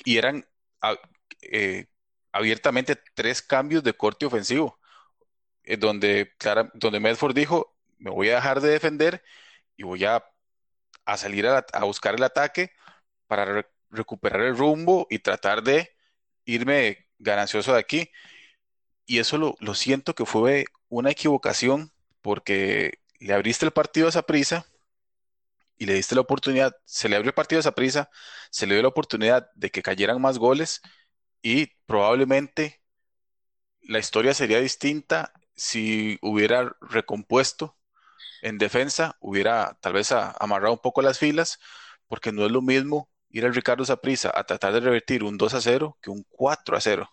[0.04, 0.46] Y eran
[0.80, 0.98] a-
[1.42, 1.86] eh,
[2.32, 4.78] abiertamente tres cambios de corte ofensivo,
[5.64, 9.22] eh, donde, clara- donde Medford dijo, me voy a dejar de defender
[9.76, 10.24] y voy a,
[11.06, 12.72] a salir a, a buscar el ataque
[13.28, 15.90] para re- recuperar el rumbo y tratar de
[16.46, 18.10] irme ganancioso de aquí.
[19.06, 24.10] Y eso lo, lo siento que fue una equivocación porque le abriste el partido a
[24.10, 24.66] esa prisa
[25.76, 28.10] y le diste la oportunidad, se le abrió el partido a esa prisa,
[28.50, 30.80] se le dio la oportunidad de que cayeran más goles
[31.42, 32.82] y probablemente
[33.82, 37.76] la historia sería distinta si hubiera recompuesto
[38.42, 41.60] en defensa, hubiera tal vez amarrado un poco las filas,
[42.08, 45.54] porque no es lo mismo ir al Ricardo Saprissa a tratar de revertir un 2
[45.54, 47.10] a 0 que un 4 a 0,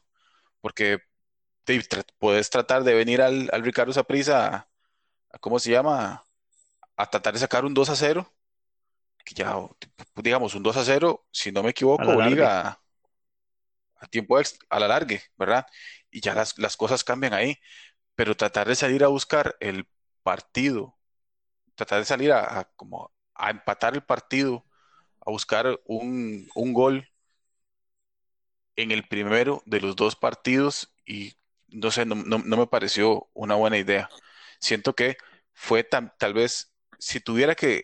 [0.61, 0.99] porque
[1.65, 1.81] te-
[2.19, 4.69] puedes tratar de venir al, al Ricardo Saprissa
[5.35, 6.23] a, a- ¿cómo se llama?
[6.97, 8.33] A tratar de sacar un 2 a 0,
[9.25, 9.57] que ya,
[10.17, 12.81] digamos, un 2 a 0, si no me equivoco, A obliga a,
[13.97, 15.65] a tiempo ex- a la largue, ¿verdad?
[16.11, 17.57] Y ya las, las cosas cambian ahí,
[18.15, 19.87] pero tratar de salir a buscar el
[20.23, 20.97] partido
[21.75, 24.65] tratar de salir a, como a empatar el partido,
[25.21, 27.09] a buscar un, un gol
[28.75, 31.33] en el primero de los dos partidos y
[31.67, 34.13] no sé, no, me pareció una buena idea.
[34.65, 35.17] Siento que
[35.53, 37.83] fue tal vez, si tuviera que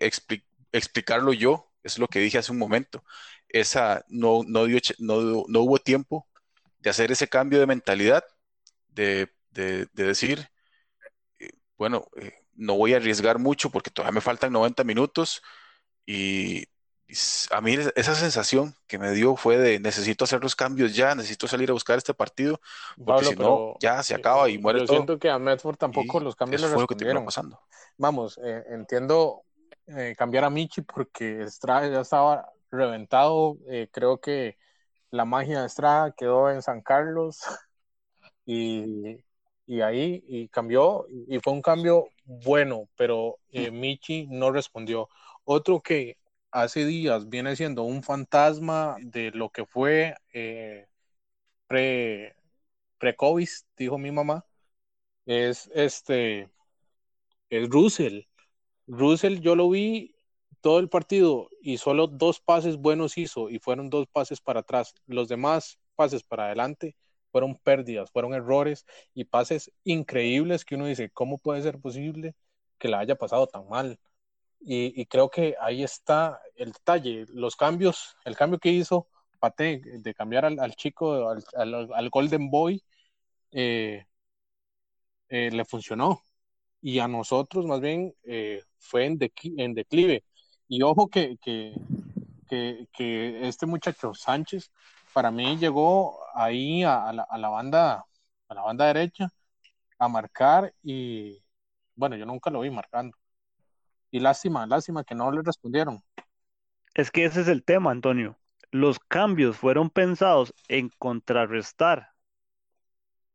[0.71, 3.03] explicarlo yo, es lo que dije hace un momento,
[3.49, 6.27] esa no, no, dio, no, hubo tiempo
[6.79, 8.23] de hacer ese cambio de mentalidad,
[8.87, 9.29] de,
[9.93, 10.49] decir,
[11.39, 15.43] eh, bueno, eh, no voy a arriesgar mucho porque todavía me faltan 90 minutos
[16.03, 16.65] y
[17.51, 21.47] a mí esa sensación que me dio fue de necesito hacer los cambios ya, necesito
[21.47, 22.59] salir a buscar este partido,
[23.03, 24.97] porque si no, ya se acaba y muere yo todo.
[24.97, 27.59] siento que a Medford tampoco los cambios le lo que terminó pasando.
[27.97, 29.43] Vamos, eh, entiendo
[29.87, 34.57] eh, cambiar a Michi porque Estrada ya estaba reventado, eh, creo que
[35.09, 37.39] la magia de Estrada quedó en San Carlos
[38.45, 39.23] y,
[39.65, 45.09] y ahí y cambió y fue un cambio bueno, pero Michi no respondió.
[45.43, 46.20] Otro que
[46.51, 50.87] hace días viene siendo un fantasma de lo que fue eh,
[51.67, 52.35] pre,
[52.99, 54.45] pre-COVID, dijo mi mamá,
[55.25, 56.49] es este,
[57.49, 58.23] es Russell.
[58.87, 60.15] Russell yo lo vi
[60.61, 64.93] todo el partido y solo dos pases buenos hizo y fueron dos pases para atrás.
[65.07, 66.95] Los demás pases para adelante
[67.31, 72.35] fueron pérdidas, fueron errores y pases increíbles que uno dice, ¿cómo puede ser posible
[72.77, 73.99] que la haya pasado tan mal?
[74.63, 79.07] Y, creo que ahí está el detalle, los cambios, el cambio que hizo
[79.39, 82.83] Pate de cambiar al, chico, al, Golden Boy,
[83.51, 84.05] eh,
[85.29, 86.21] eh, le funcionó.
[86.81, 89.19] Y a nosotros más bien eh, fue en,
[89.57, 90.23] en, declive.
[90.67, 91.75] Y ojo que, que,
[92.49, 94.71] que, este muchacho Sánchez,
[95.13, 98.05] para mí llegó ahí a, la, a, la, banda,
[98.47, 99.29] a la banda derecha
[99.99, 101.43] a marcar y
[101.95, 103.20] bueno, yo nunca lo vi marcando
[104.11, 106.03] y lástima, lástima que no le respondieron.
[106.93, 108.37] Es que ese es el tema, Antonio.
[108.71, 112.09] Los cambios fueron pensados en contrarrestar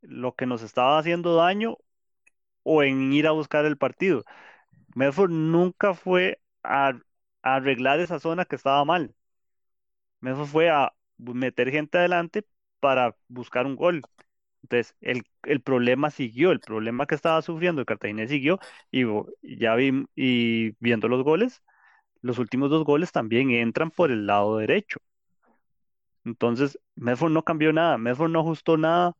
[0.02, 1.78] lo que nos estaba haciendo daño
[2.62, 4.24] o en ir a buscar el partido.
[4.94, 6.94] Medford nunca fue a,
[7.42, 9.14] arreglar esa zona que estaba mal.
[10.20, 12.44] Medford fue a meter gente adelante
[12.80, 14.02] para buscar un gol.
[14.62, 18.58] Entonces, el, el, problema siguió, el problema que estaba sufriendo el Cartagena siguió,
[18.90, 19.04] y
[19.42, 21.62] ya vi, y viendo los goles,
[22.20, 24.98] los últimos dos goles también entran por el lado derecho.
[26.24, 29.14] Entonces, Medford no cambió nada, Medford no ajustó nada,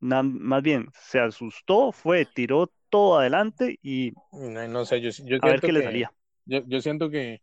[0.00, 5.60] más bien se asustó, fue, tiró todo adelante y no, sé, yo, yo a ver
[5.60, 6.12] qué le salía.
[6.46, 7.42] Yo, yo siento que,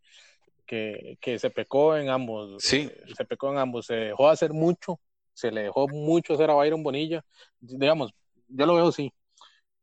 [0.65, 2.63] que, que, se pecó en ambos.
[2.63, 2.89] Sí.
[3.15, 4.99] Se pecó en ambos, se dejó hacer mucho
[5.33, 7.23] se le dejó mucho hacer a Byron Bonilla.
[7.59, 8.13] Digamos,
[8.47, 9.13] yo lo veo así.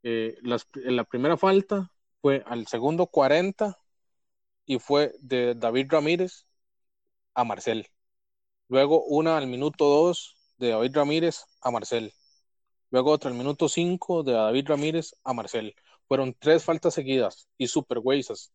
[0.03, 3.77] Eh, la primera falta fue al segundo 40
[4.67, 6.47] y fue de David Ramírez
[7.35, 7.87] a Marcel.
[8.69, 12.13] Luego una al minuto 2 de David Ramírez a Marcel.
[12.91, 15.75] Luego otra al minuto 5 de David Ramírez a Marcel.
[16.07, 18.53] Fueron tres faltas seguidas y super huesas.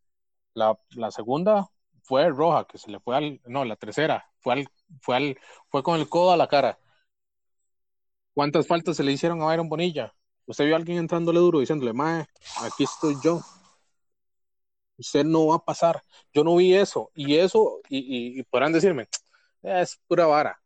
[0.53, 1.69] La, la segunda
[2.03, 3.41] fue roja, que se le fue al.
[3.45, 4.67] No, la tercera fue al,
[5.01, 6.79] fue al, fue con el codo a la cara.
[8.33, 10.13] ¿Cuántas faltas se le hicieron a Byron Bonilla?
[10.45, 12.25] Usted vio a alguien entrándole duro diciéndole, mae,
[12.61, 13.41] aquí estoy yo.
[14.97, 16.01] Usted no va a pasar.
[16.33, 17.11] Yo no vi eso.
[17.15, 19.07] Y eso, y, podrán decirme,
[19.61, 20.61] es pura vara.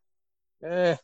[0.61, 0.97] Eh,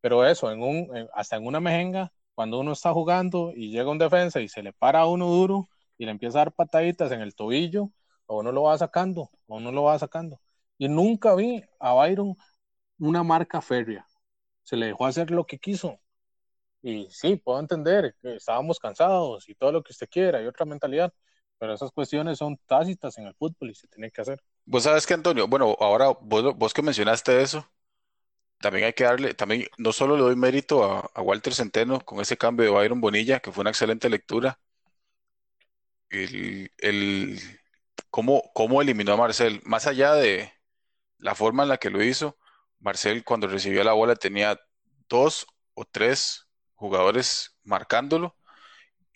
[0.00, 3.98] pero eso, en un, hasta en una mejenga, cuando uno está jugando y llega un
[3.98, 7.20] defensa y se le para a uno duro y le empieza a dar pataditas en
[7.20, 7.90] el tobillo,
[8.26, 10.40] o uno lo va sacando, o uno lo va sacando.
[10.78, 12.36] Y nunca vi a Byron
[12.98, 14.06] una marca férrea.
[14.62, 15.98] Se le dejó hacer lo que quiso.
[16.82, 20.64] Y sí, puedo entender que estábamos cansados y todo lo que usted quiera y otra
[20.64, 21.12] mentalidad,
[21.58, 24.42] pero esas cuestiones son tácitas en el fútbol y se tiene que hacer.
[24.64, 27.70] Vos sabes que, Antonio, bueno, ahora vos, vos que mencionaste eso,
[28.60, 32.36] también hay que darle, también no solo le doy mérito a, Walter Centeno con ese
[32.36, 34.58] cambio de Byron Bonilla, que fue una excelente lectura,
[36.08, 37.38] el, el
[38.10, 40.52] cómo, cómo eliminó a Marcel, más allá de
[41.18, 42.38] la forma en la que lo hizo,
[42.80, 44.58] Marcel cuando recibió la bola tenía
[45.08, 46.49] dos o tres
[46.80, 48.34] jugadores marcándolo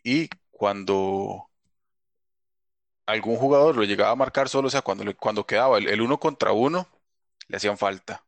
[0.05, 1.51] y cuando
[3.07, 6.53] algún jugador lo llegaba a marcar solo, o sea, cuando, cuando quedaba el, uno contra
[6.53, 6.87] uno,
[7.49, 8.25] le hacían falta.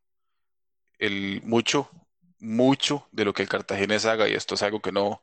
[0.99, 1.91] El mucho,
[2.39, 5.23] mucho de lo que el cartaginés haga, y esto es algo que no,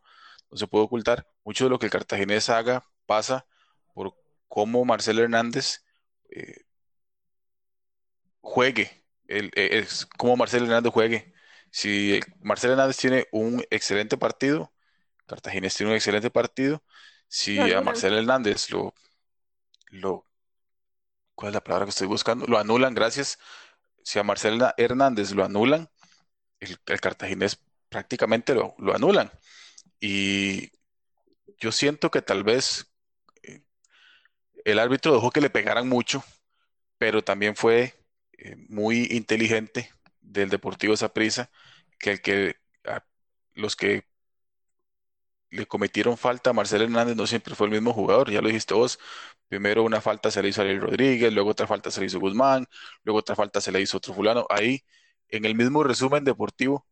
[0.52, 3.48] no se puede ocultar, mucho de lo que el cartaginés haga pasa
[3.94, 4.16] por
[4.48, 5.84] cómo Marcelo Hernández
[6.30, 6.66] eh,
[8.42, 11.33] juegue, el, eh, es como Marcelo Hernández juegue
[11.74, 14.72] si Marcelo Hernández tiene un excelente partido,
[15.26, 16.84] Cartagena tiene un excelente partido.
[17.28, 18.94] Si a Marcelo Hernández lo,
[19.90, 20.28] lo,
[21.34, 22.46] ¿cuál es la palabra que estoy buscando?
[22.46, 23.40] Lo anulan, gracias.
[24.04, 25.90] Si a Marcela Hernández lo anulan,
[26.60, 27.60] el, el cartaginés
[27.90, 29.32] prácticamente lo, lo anulan.
[30.00, 30.72] Y
[31.60, 32.94] yo siento que tal vez
[33.44, 33.64] eh,
[34.66, 36.24] el árbitro dejó que le pegaran mucho,
[37.00, 37.96] pero también fue
[38.38, 41.52] eh, muy inteligente del Deportivo Saprissa
[42.04, 42.58] que el que
[43.56, 44.06] los que
[45.50, 48.74] le cometieron falta a Marcelo Hernández no siempre fue el mismo jugador, ya lo dijiste
[48.74, 49.00] vos.
[49.48, 52.20] Primero una falta se le hizo a Ariel Rodríguez, luego otra falta se le hizo
[52.20, 52.68] Guzmán,
[53.04, 54.48] luego otra falta se le hizo otro fulano.
[54.50, 54.84] Ahí,
[55.30, 56.88] en el mismo resumen deportivo,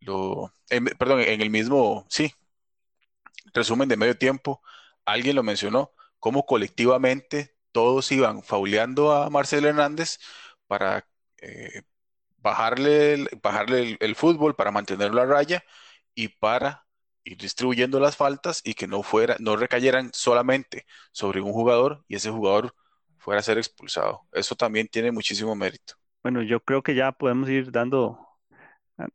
[0.00, 0.52] lo,
[0.98, 2.32] perdón, en el mismo, sí,
[3.54, 4.62] resumen de medio tiempo,
[5.04, 10.18] alguien lo mencionó, cómo colectivamente todos iban fauleando a Marcelo Hernández
[10.66, 11.06] para
[11.38, 11.82] eh,
[12.46, 15.64] bajarle, bajarle el, fútbol, para mantenerlo a raya
[16.14, 16.86] y para
[17.24, 22.14] ir distribuyendo las faltas y que no fuera, no recayeran solamente sobre un jugador y
[22.14, 22.72] ese jugador
[23.18, 24.28] fuera a ser expulsado.
[24.32, 25.94] Eso también tiene muchísimo mérito.
[26.22, 28.16] Bueno, yo creo que ya podemos ir dando,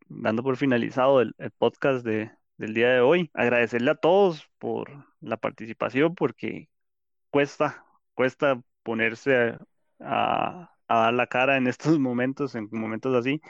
[0.09, 3.31] dando por finalizado el, podcast de, del día de hoy.
[3.33, 6.67] Agradecerle a todos por la participación porque
[7.29, 9.57] cuesta, cuesta ponerse
[10.01, 13.41] a dar la cara en estos momentos, en momentos así.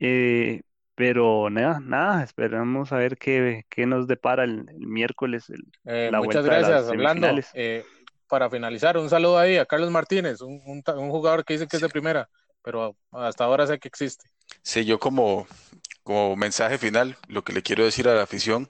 [0.00, 0.62] Eh,
[0.94, 5.48] pero nada, nada, esperamos a ver qué, qué nos depara el, miércoles.
[5.50, 7.28] El, eh, muchas gracias, hablando.
[7.54, 7.84] Eh,
[8.26, 11.82] para finalizar, un saludo ahí a Carlos Martínez, un, un, jugador que dice que es
[11.82, 12.28] de primera,
[12.62, 14.28] pero hasta ahora sé que existe.
[14.62, 15.46] Sí, yo como,
[16.02, 18.68] como mensaje final, lo que le quiero decir a la afición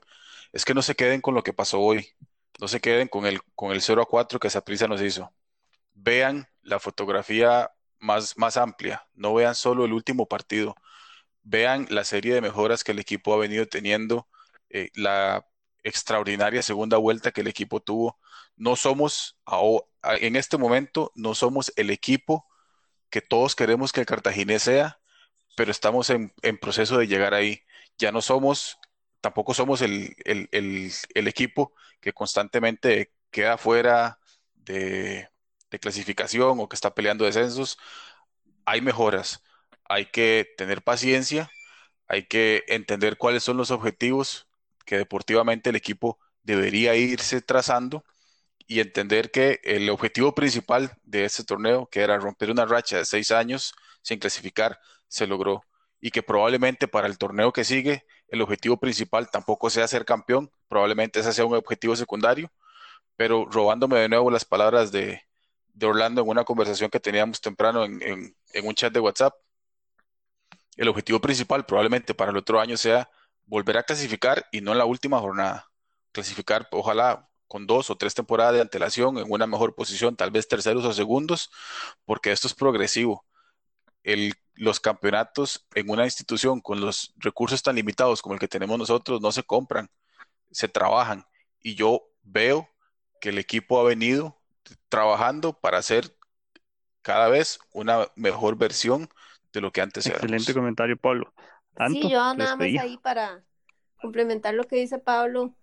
[0.53, 2.07] es que no se queden con lo que pasó hoy,
[2.61, 5.33] no se queden con el, con el 0 a 4 que prisa nos hizo
[5.99, 10.77] vean la fotografía más, más amplia, no vean solo el último partido,
[11.43, 14.29] vean la serie de mejoras que el equipo ha venido teniendo,
[14.71, 15.47] eh, la
[15.83, 18.19] extraordinaria segunda vuelta que el equipo tuvo.
[18.57, 19.39] No somos,
[20.21, 22.47] en este momento, no somos el equipo
[23.11, 25.01] que todos queremos que el Cartaginés sea,
[25.57, 27.63] pero estamos en, proceso de llegar ahí.
[27.99, 28.79] Ya no somos,
[29.21, 34.19] tampoco somos el, el equipo que constantemente queda fuera
[34.55, 35.29] de,
[35.71, 37.79] de clasificación o que está peleando descensos,
[38.65, 39.43] hay mejoras.
[39.85, 41.51] Hay que tener paciencia,
[42.09, 44.49] hay que entender cuáles son los objetivos
[44.87, 48.05] que deportivamente el equipo debería irse trazando
[48.67, 53.05] y entender que el objetivo principal de este torneo, que era romper una racha de
[53.05, 55.65] seis años sin clasificar, se logró
[56.01, 60.51] y que probablemente para el torneo que sigue el objetivo principal tampoco sea ser campeón,
[60.69, 62.53] probablemente ese sea un objetivo secundario,
[63.17, 65.23] pero robándome de nuevo las palabras de,
[65.79, 69.35] de Orlando en una conversación que teníamos temprano en, un chat de WhatsApp.
[70.77, 73.09] El objetivo principal probablemente para el otro año sea
[73.47, 75.71] volver a clasificar y no en la última jornada.
[76.13, 80.49] Clasificar, ojalá, con dos o tres temporadas de antelación en una mejor posición, tal vez
[80.49, 81.51] terceros o segundos,
[82.05, 83.25] porque esto es progresivo.
[84.55, 89.21] Los campeonatos en una institución con los recursos tan limitados como el que tenemos nosotros
[89.21, 89.91] no se compran,
[90.51, 91.25] se trabajan.
[91.61, 92.69] Y yo veo
[93.21, 94.38] que el equipo ha venido
[94.89, 96.17] trabajando para hacer
[97.03, 99.09] cada vez una mejor versión
[99.53, 100.17] de lo que antes era.
[100.17, 101.33] Excelente comentario, Pablo.
[101.91, 103.43] sí, yo nada más ahí para
[104.01, 105.55] complementar lo que dice Pablo,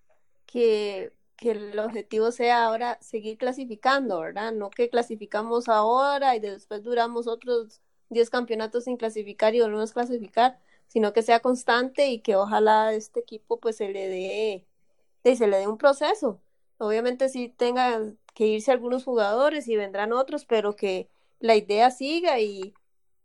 [0.45, 4.51] que, que el objetivo sea ahora seguir clasificando, ¿verdad?
[4.51, 9.93] No que clasificamos ahora y después duramos otros 10 campeonatos sin clasificar y volvemos a
[9.93, 15.47] clasificar, sino que sea constante y que ojalá este equipo pues se le dé, se
[15.47, 16.41] le dé un proceso.
[16.77, 18.01] Obviamente sí tenga
[18.33, 21.09] que irse algunos jugadores y vendrán otros, pero que
[21.39, 22.73] la idea siga y,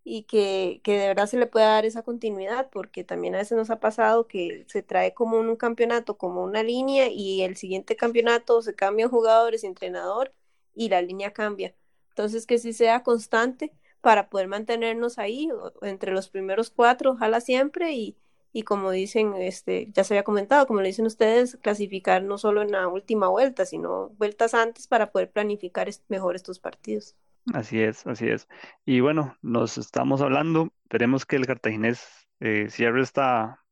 [0.04, 3.58] y que, que, de verdad se le pueda dar esa continuidad, porque también a veces
[3.58, 7.96] nos ha pasado que se trae como un, campeonato, como una línea, y el siguiente
[7.96, 10.32] campeonato se cambian jugadores entrenador
[10.74, 11.74] y la línea cambia.
[12.10, 15.48] Entonces que sí sea constante para poder mantenernos ahí
[15.82, 18.16] entre los primeros cuatro, ojalá siempre, y,
[18.52, 22.62] y como dicen, este, ya se había comentado, como le dicen ustedes, clasificar no solo
[22.62, 27.14] en la última vuelta, sino vueltas antes para poder planificar mejor estos partidos.
[27.54, 28.48] Así es, así es.
[28.84, 33.64] Y bueno, nos estamos hablando, esperemos que el cartaginés eh, cierre esta,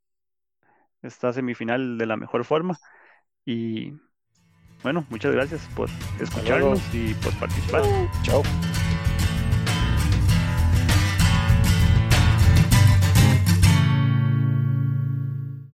[1.03, 2.79] esta semifinal de la mejor forma.
[3.45, 3.93] Y
[4.83, 5.89] bueno, muchas gracias por
[6.21, 7.83] escucharnos y por participar.
[8.23, 8.43] Chao.